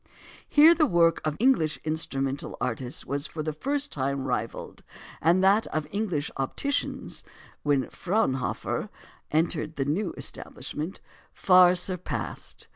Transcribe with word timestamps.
Here 0.49 0.73
the 0.73 0.87
work 0.87 1.21
of 1.23 1.37
English 1.39 1.77
instrumental 1.83 2.57
artists 2.59 3.05
was 3.05 3.27
for 3.27 3.43
the 3.43 3.53
first 3.53 3.91
time 3.91 4.23
rivalled, 4.25 4.81
and 5.21 5.43
that 5.43 5.67
of 5.67 5.85
English 5.91 6.31
opticians 6.39 7.23
when 7.61 7.87
Fraunhofer 7.91 8.89
entered 9.29 9.75
the 9.75 9.85
new 9.85 10.11
establishment 10.17 11.01
far 11.31 11.75
surpassed. 11.75 12.65